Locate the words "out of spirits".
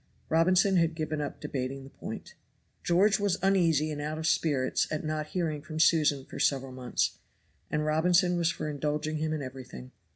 4.01-4.87